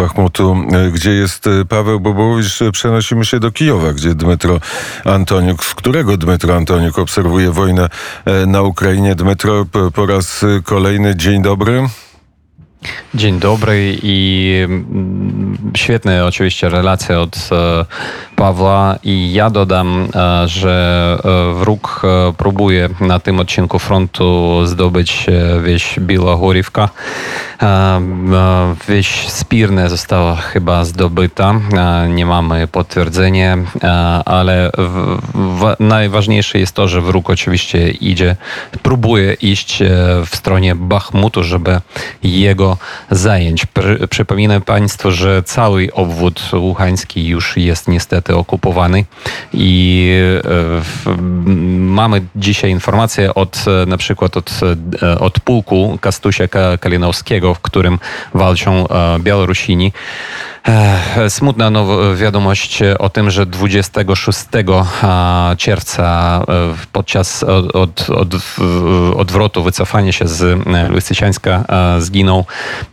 [0.00, 0.56] Bachmutu,
[0.92, 2.58] gdzie jest Paweł Bobowicz.
[2.72, 4.60] Przenosimy się do Kijowa, gdzie Dmytro
[5.04, 7.88] Antoniuk, z którego Dmytro Antoniuk obserwuje wojnę
[8.46, 9.14] na Ukrainie.
[9.14, 11.88] Dmytro, po raz kolejny dzień dobry.
[13.14, 17.84] Dzień dobry i mm, świetne oczywiście relacje od e,
[18.36, 22.02] Pawła i ja dodam, e, że e, wróg
[22.36, 25.26] próbuje na tym odcinku frontu zdobyć
[25.64, 26.88] wieś Białogorivka.
[28.88, 31.54] Wieś Spirne została chyba zdobyta,
[32.08, 33.58] nie mamy potwierdzenia,
[34.24, 34.70] ale
[35.80, 38.36] najważniejsze jest to, że wróg oczywiście idzie,
[38.82, 39.78] próbuje iść
[40.26, 41.80] w stronie Bachmutu, żeby
[42.22, 42.76] jego
[43.10, 43.66] zajęć.
[44.10, 49.04] Przypominam Państwu, że cały obwód łuchański już jest niestety okupowany
[49.52, 50.10] i
[51.06, 51.10] e,
[51.78, 54.60] mamy dzisiaj informację od na przykład od,
[55.02, 56.44] e, od pułku Kastusia
[56.80, 57.98] Kalinowskiego, w którym
[58.34, 59.92] walczą e, Białorusini.
[61.28, 61.70] Smutna
[62.14, 64.40] wiadomość o tym, że 26
[65.58, 66.40] czerwca
[66.92, 68.56] podczas od, od,
[69.16, 71.64] odwrotu, wycofania się z Lysyciańska
[71.98, 72.44] zginął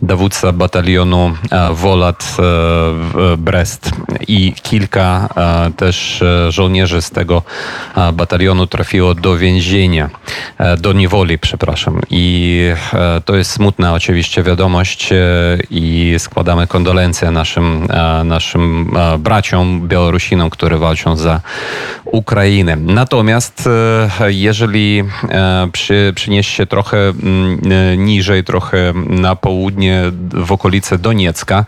[0.02, 1.36] dowódca batalionu
[1.72, 2.38] Wolat
[3.38, 3.91] Brest
[4.28, 5.30] i kilka
[5.78, 7.41] też żołnierzy z tego
[8.13, 10.09] batalionu trafiło do więzienia,
[10.78, 12.02] do niewoli, przepraszam.
[12.09, 12.61] I
[13.25, 15.09] to jest smutna oczywiście wiadomość
[15.69, 21.41] i składamy kondolencje naszym naszym, e, naszym e, braciom Białorusinom, które walczą za
[22.05, 22.75] Ukrainę.
[22.75, 23.69] Natomiast
[24.19, 25.03] e, jeżeli
[25.72, 31.66] przy, przynieść się trochę mm, niżej, trochę na południe, w okolice Doniecka,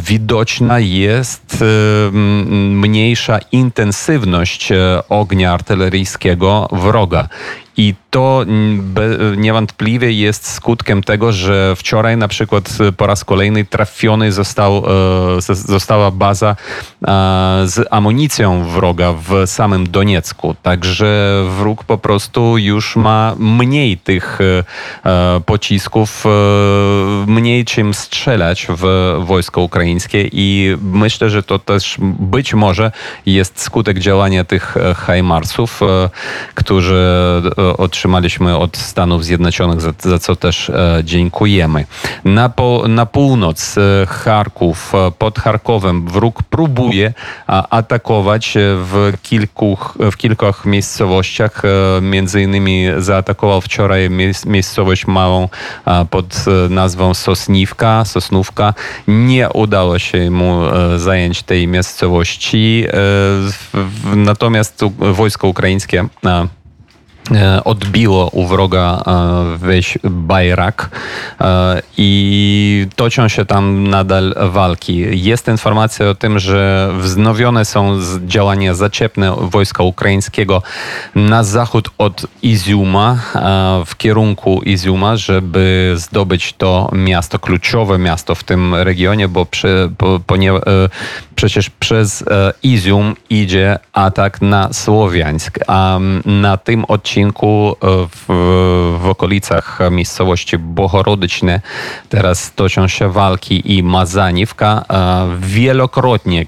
[0.00, 1.64] widoczna jest
[2.12, 4.72] mniejsza intensywność
[5.08, 7.28] ognia artyleryjskiego wroga.
[7.76, 8.44] I to
[9.36, 14.84] niewątpliwie jest skutkiem tego, że wczoraj na przykład po raz kolejny trafiony został,
[15.38, 17.04] e, została baza e,
[17.64, 20.54] z amunicją wroga w samym Doniecku.
[20.62, 24.38] Także wróg po prostu już ma mniej tych
[25.04, 26.24] e, pocisków,
[27.26, 32.92] mniej czym strzelać w wojsko ukraińskie i myślę, że to też być może
[33.26, 35.80] jest skutek działania tych Hajmarsów,
[36.54, 37.06] którzy
[37.76, 41.84] otrzymaliśmy od Stanów Zjednoczonych, za, za co też e, dziękujemy.
[42.24, 47.12] Na, po, na północ e, Charków, e, pod Charkowem wróg próbuje
[47.46, 49.78] atakować w kilku,
[50.12, 51.62] w kilku miejscowościach.
[52.02, 54.10] Między innymi zaatakował wczoraj
[54.46, 55.48] miejscowość małą
[56.10, 58.74] pod nazwą Sosniwka, Sosnówka.
[59.08, 60.60] Nie udało się mu
[60.96, 62.84] zająć tej miejscowości.
[64.16, 66.08] Natomiast wojsko ukraińskie
[67.64, 70.90] odbiło u wroga e, wieś Bajrak
[71.40, 75.24] e, i toczą się tam nadal walki.
[75.24, 80.62] Jest informacja o tym, że wznowione są działania zaczepne wojska ukraińskiego
[81.14, 83.18] na zachód od Iziuma,
[83.86, 90.20] w kierunku Iziuma, żeby zdobyć to miasto, kluczowe miasto w tym regionie, bo przy, po,
[90.26, 90.62] ponieważ
[91.36, 92.24] przecież przez
[92.62, 98.24] Izium idzie atak na Słowiańsk, a na tym odcinku e, w,
[99.00, 101.60] w okolicach miejscowości Bohorodyczne
[102.08, 104.84] teraz toczą się walki i Mazaniwka.
[104.90, 106.46] E, wielokrotnie, e,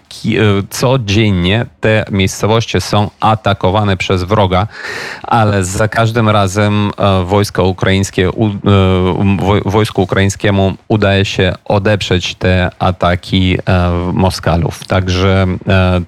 [0.70, 4.66] codziennie te miejscowości są atakowane przez wroga,
[5.22, 6.90] ale za każdym razem
[7.24, 8.30] wojsko ukraińskie,
[9.64, 13.58] wojsku ukraińskiemu udaje się odeprzeć te ataki
[14.12, 14.77] Moskalów.
[14.84, 15.46] Także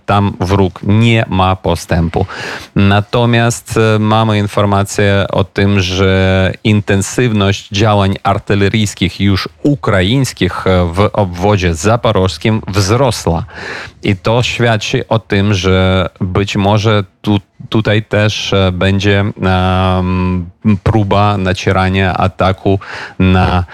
[0.06, 2.26] tam wróg nie ma postępu.
[2.76, 13.44] Natomiast mamy informację, o tym, że intensywność działań artyleryjskich już ukraińskich w obwodzie zaporożskim wzrosła.
[14.02, 20.50] I to świadczy o tym, że być może tu, tutaj też e, będzie um,
[20.82, 22.80] próba nacierania ataku
[23.18, 23.64] na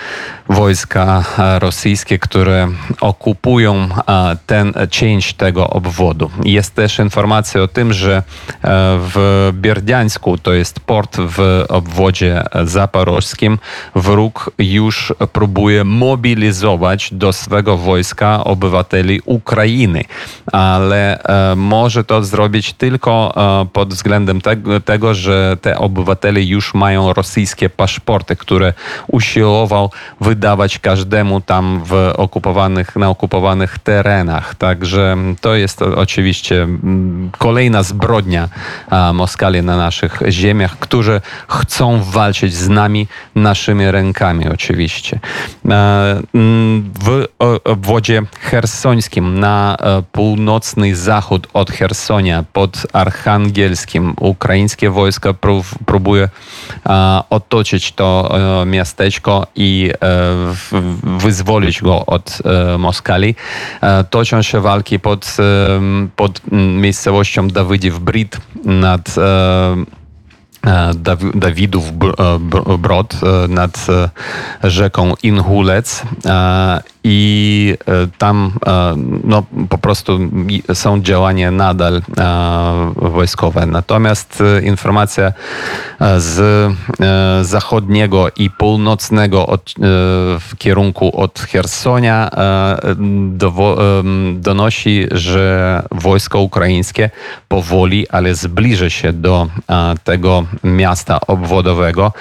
[0.49, 1.25] wojska
[1.59, 2.69] rosyjskie, które
[3.01, 3.89] okupują
[4.47, 6.31] ten część tego obwodu.
[6.45, 8.61] Jest też informacja o tym, że uh,
[8.99, 13.59] w Bierdiańsku, to jest port w obwodzie zaporożskim,
[13.95, 20.05] wróg już próbuje mobilizować do swego wojska obywateli Ukrainy,
[20.53, 23.35] ale uh, może to zrobić tylko
[23.73, 24.41] pod względem
[24.85, 28.73] tego, że te obywatele już mają rosyjskie paszporty, które
[29.07, 29.91] usiłował
[30.21, 34.55] wydawać każdemu tam w okupowanych, na okupowanych terenach.
[34.55, 38.49] Także to jest oczywiście mm, kolejna zbrodnia
[39.15, 45.21] Moskali na naszych ziemiach, którzy chcą walczyć z nami naszymi rękami oczywiście.
[45.65, 47.25] Mm, w
[47.65, 55.35] obwodzie hersońskim na e, północny zachód od Hersonia pod Archangelskim ukraińskie wojska
[55.87, 56.29] próbuje
[57.31, 59.99] otoczyć to e, miasteczko i e,
[61.19, 62.39] wyzwolić go od
[62.79, 63.35] Moskali.
[64.11, 65.37] Toczą się walki pod,
[66.17, 69.15] pod miejscowością Dawydiw Brit nad
[71.35, 71.93] Dawidów
[72.79, 73.17] Brod
[73.49, 73.87] nad
[74.65, 76.03] rzeką Inhulec
[77.09, 78.95] i e, tam e,
[79.25, 80.19] no, po prostu
[80.75, 82.03] są działania nadal e,
[82.97, 83.67] wojskowe.
[83.67, 85.33] Natomiast informacja
[86.17, 86.73] z
[87.43, 89.75] zachodniego i północnego od,
[90.41, 92.31] w kierunku od Hersonia
[94.35, 97.11] donosi, że wojsko ukraińskie
[97.49, 99.49] powoli, ale zbliży się do
[100.05, 102.13] tego miasta obwodowego.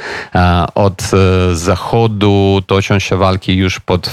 [0.76, 1.12] Od
[1.54, 4.10] zachodu toczą się walki już pod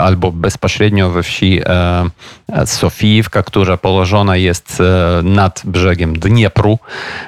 [0.00, 2.04] albo bezpośrednio we wsi e,
[2.52, 6.78] e, Sofijówka, która położona jest e, nad brzegiem Dniepru.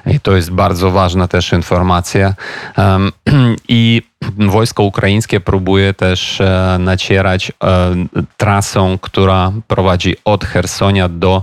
[0.06, 2.34] I to jest bardzo ważna też informacja.
[3.68, 4.02] I
[4.38, 6.42] wojsko ukraińskie próbuje też
[6.78, 7.52] nacierać
[8.36, 11.42] trasą, która prowadzi od Hersonia do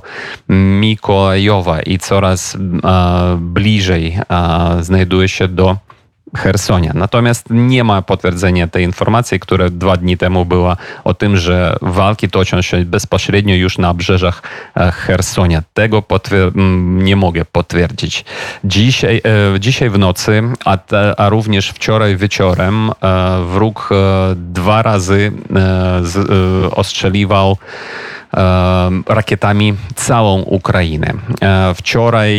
[0.50, 2.58] Mikołajowa i coraz
[3.38, 4.18] bliżej
[4.82, 5.78] znajduje się do
[6.36, 6.92] Hersonia.
[6.96, 12.30] Natomiast nie ma potwierdzenia tej informacji, która dwa dni temu była o tym, że walki
[12.30, 14.44] toczą się bezpośrednio już na obrzeżach
[14.78, 15.64] e, Hersonia.
[15.74, 16.04] Tego
[16.86, 18.26] nie mogę potwierdzić.
[18.64, 19.22] Dzisiaj,
[19.56, 20.78] e, dzisiaj w nocy, a,
[21.18, 23.90] a również wczoraj wieczorem e, wróg
[24.36, 25.32] dwa razy
[26.72, 27.58] ostrzeliwał
[29.08, 31.14] rakietami całą Ukrainę.
[31.42, 32.36] E, wczoraj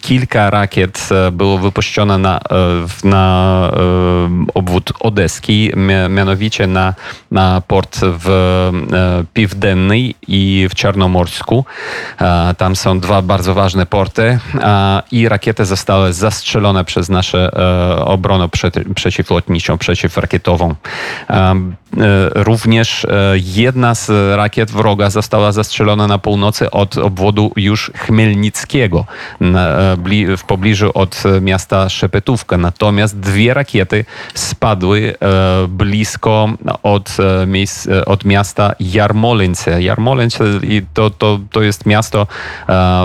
[0.00, 3.70] kilka rakiet e, było wypuszczone na, e, na
[4.54, 5.72] obwód Odeski,
[6.10, 6.94] mianowicie na,
[7.30, 8.30] na port w
[9.34, 11.64] Piwdennej i w Czarnomorsku.
[12.58, 14.38] Tam są dwa bardzo ważne porty
[15.12, 17.50] i rakiety zostały zastrzelone przez nasze
[18.04, 18.48] obronę
[18.94, 20.74] przeciwlotniczą, przeciwrakietową.
[22.34, 29.04] Również jedna z rakiet wroga została zastrzelona na północy od obwodu już Chmielnickiego
[29.40, 29.96] e,
[30.36, 32.58] w pobliżu od miasta Szepetówka.
[32.58, 34.04] Natomiast dwie rakiety
[34.34, 36.48] spadły e, blisko
[36.82, 37.16] od,
[37.88, 39.82] e, od miasta Jarmolęce.
[39.82, 40.44] Jarmolęce
[40.94, 42.26] to, to, to jest miasto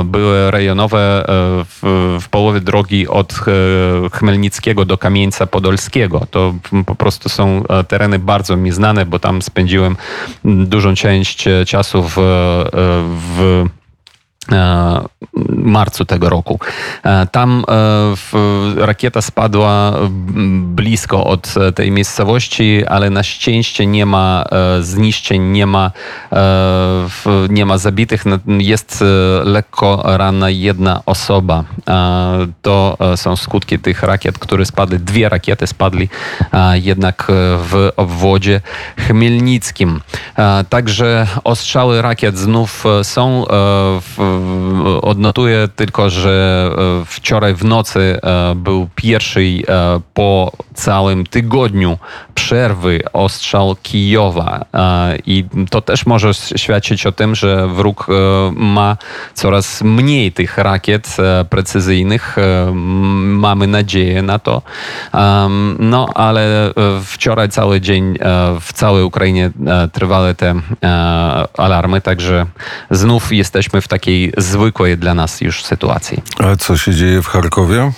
[0.06, 1.26] były rejonowe
[1.66, 3.34] w, w połowie drogi od
[4.12, 6.28] Chmielnickiego do Kamieńca Podolskiego.
[6.32, 6.54] To
[6.86, 9.96] po prostu są tereny bardzo mi znane, bo tam spędziłem
[10.46, 11.66] dużą część część e,
[12.02, 12.22] w, e,
[13.36, 13.85] w e,
[15.50, 16.60] marcu tego roku.
[17.32, 17.64] Tam
[18.78, 19.94] rakieta spadła
[20.62, 24.44] blisko od tej miejscowości, ale na szczęście nie ma
[24.80, 25.92] zniszczeń, nie ma,
[27.50, 28.24] nie ma zabitych.
[28.48, 29.04] Jest
[29.44, 31.64] lekko ranna jedna osoba.
[32.62, 35.00] To są skutki tych rakiet, które spadły.
[35.00, 36.10] Dwie rakiety spadli
[36.74, 37.28] jednak
[37.58, 38.62] w obwodzie
[39.08, 40.02] chmielnickim.
[40.70, 43.46] Także ostrzały rakiet znów e, są.
[43.48, 44.35] E,
[45.02, 46.70] odnotuję tylko, że
[47.02, 48.20] e, wczoraj w nocy
[48.56, 49.46] był pierwszy
[50.14, 51.98] po całym tygodniu
[52.36, 54.66] przerwy ostrzał Kijowa.
[55.26, 58.08] I to też może świadczyć o tym, że wróg
[58.52, 58.98] ma
[59.34, 61.18] coraz mniej tych rakiet
[61.50, 62.36] precyzyjnych.
[63.24, 64.62] Mamy nadzieję na to.
[65.80, 66.74] No, ale
[67.04, 68.18] wczoraj cały dzień
[68.62, 69.52] w całej Ukrainie
[69.94, 72.46] trwały te e, alarmy, także
[72.92, 76.24] znów jesteśmy w takiej zwykłej dla nas już sytuacji.
[76.40, 77.92] A co się dzieje w Charkowie?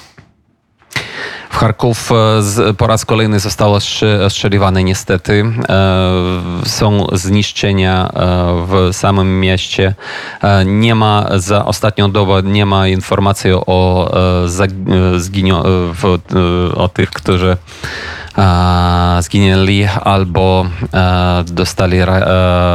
[1.49, 3.79] W Charków e, po raz kolejny zostało
[4.25, 5.45] ostrzeliwane niestety.
[5.69, 6.11] E,
[6.65, 8.11] są zniszczenia
[8.67, 9.95] w samym mieście.
[10.65, 14.11] Nie ma za ostatnią dobę nie ma informacji o,
[16.75, 17.57] o tych, którzy
[19.19, 22.05] zginęli albo e, dostali e,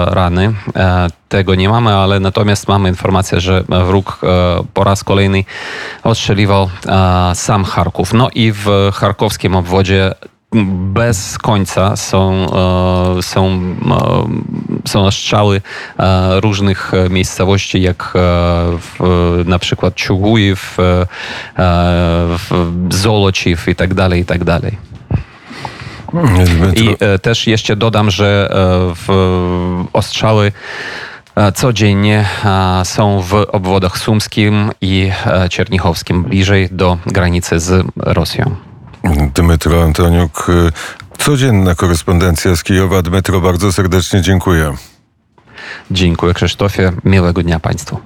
[0.07, 0.52] rany.
[0.76, 4.21] E, tego nie mamy, ale natomiast mamy informację, że wróg
[4.75, 5.45] po raz kolejny
[6.02, 6.71] ostrzeliwał
[7.35, 8.12] sam Charków.
[8.12, 10.14] No i w charkowskim obwodzie
[10.92, 12.47] bez końca są,
[13.21, 13.61] są
[14.85, 15.61] są strzały
[16.40, 18.12] różnych miejscowości, jak
[18.78, 20.76] w, na przykład Ciugujew,
[22.38, 24.92] w Zolociew i tak dalej, i tak dalej.
[26.12, 30.52] Dmytro, I e, też jeszcze dodam, że e, w ostrzały
[31.37, 35.11] e, codziennie e, są w obwodach sumskim i
[35.50, 38.57] czernichowskim, bliżej do granicy z Rosją.
[39.35, 40.47] Dmytro Antoniuk,
[41.19, 43.02] codzienna korespondencja z Kijowa.
[43.02, 44.75] Dmytro, bardzo serdecznie dziękuję.
[45.90, 48.00] Dziękuję Krzysztofie, miłego dnia Państwu.